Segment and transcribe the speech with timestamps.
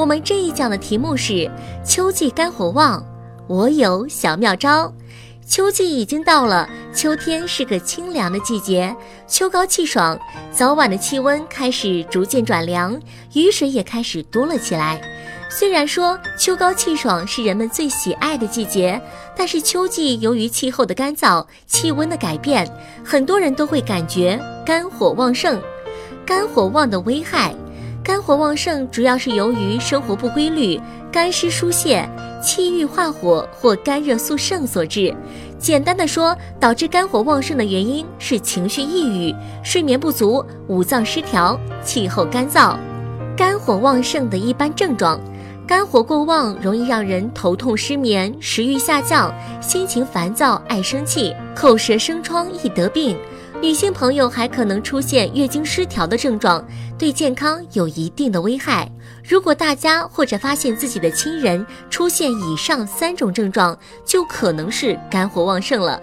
[0.00, 1.46] 我们这一讲的题目是
[1.84, 3.04] 秋季肝火旺，
[3.46, 4.90] 我有小妙招。
[5.46, 8.96] 秋季已经到了，秋天是个清凉的季节，
[9.28, 10.18] 秋高气爽，
[10.50, 12.98] 早晚的气温开始逐渐转凉，
[13.34, 14.98] 雨水也开始多了起来。
[15.50, 18.98] 虽然说秋高气爽是人们最喜爱的季节，
[19.36, 22.66] 但是秋季由于气候的干燥、气温的改变，
[23.04, 25.60] 很多人都会感觉肝火旺盛。
[26.24, 27.54] 肝火旺的危害。
[28.10, 30.80] 肝火旺盛主要是由于生活不规律、
[31.12, 32.04] 肝湿疏泄、
[32.42, 35.14] 气郁化火或肝热素盛所致。
[35.60, 42.76] 简单的说，导致肝火旺盛的原因是情绪抑郁、睡眠不足、五脏失调、气候干燥。
[43.36, 45.20] 肝火旺盛的一般症状：
[45.64, 53.16] 肝火过旺容易让人头痛、失眠、食欲下降、心情烦躁、爱生气、口舌生疮、易得病。
[53.60, 56.66] 女性朋友还可能出现月经失调的症状，
[56.98, 58.90] 对健康有一定的危害。
[59.22, 66.00] 如果大家或者发现自己的亲人出现以上三种症状，就可能是肝火旺盛了。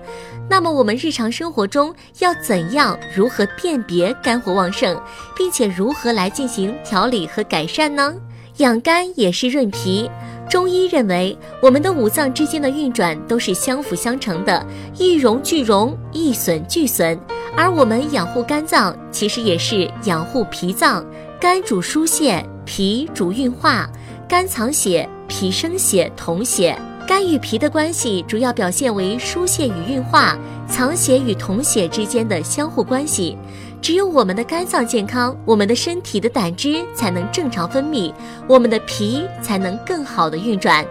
[0.47, 5.01] 那么我们日常生活中要怎样、如何辨别肝火旺盛，
[5.35, 8.13] 并且如何来进行调理和改善呢？
[8.57, 10.09] 养肝也是润脾。
[10.49, 14.65] 中医认为，我们的五脏之间的运转都是相辅相成的，
[14.97, 17.19] 一荣俱荣，一损俱损。
[17.55, 21.05] 而我们养护肝脏，其实也是养护脾脏。
[21.39, 23.89] 肝主疏泄，脾主运化。
[24.27, 26.77] 肝藏血，脾生血，统血。
[27.07, 30.37] 肝与脾的关系主要表现为疏泄与运化、
[30.67, 33.37] 藏血与统血之间的相互关系。
[33.81, 38.13] 只有我们的肝脏健康，我们的身体的胆汁才能正常分泌，
[38.45, 40.85] 我们的脾才能更好的运转。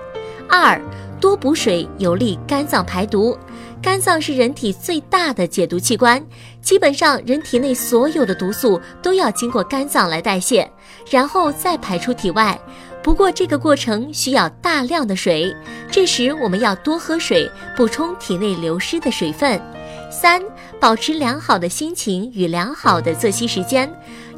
[0.49, 0.81] 二，
[1.21, 3.37] 多补水有利肝脏排毒。
[3.83, 6.25] 肝脏是人体最大的解毒器官，
[6.63, 10.69] 基本上人体内所有的毒素都要经过肝脏来代谢，
[11.11, 12.59] 然后再排出体外。
[13.07, 15.55] 不过这个过程需要大量的水，
[15.93, 19.63] 这时我们要多喝水，补充体内流失的水分。
[20.11, 20.43] 三，
[20.81, 23.89] 保持良好的心情与良好的作息时间，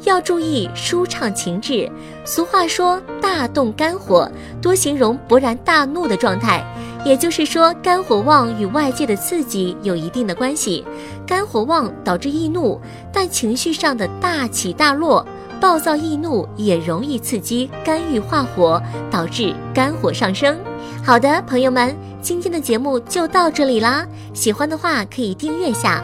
[0.03, 1.91] 要注意舒畅情志。
[2.23, 4.31] 俗话说“大动肝火”，
[4.61, 6.63] 多形容勃然大怒的状态。
[7.03, 10.85] 也就是说，肝火旺与外界的刺激有一定的关系。
[11.25, 12.79] 肝火旺导致易怒，
[13.11, 15.25] 但情绪上的大起大落、
[15.59, 18.81] 暴躁易怒也容易刺激肝郁化火，
[19.11, 20.57] 导致肝火上升。
[21.03, 24.05] 好的，朋友们，今天的节目就到这里啦。
[24.33, 26.03] 喜欢的话可以订阅下。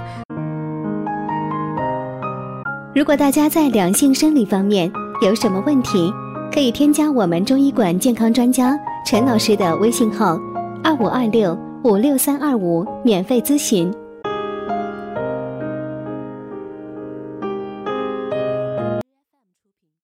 [2.93, 6.11] 如果大家在两性生理方面有什么问题，
[6.53, 10.39] 可以添加我们中医馆健康专家陈老师的微信号。
[10.83, 13.93] 二五二六五六三二五，免费咨询。